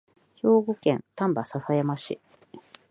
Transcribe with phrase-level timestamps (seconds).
[0.41, 2.19] 兵庫県丹波篠山市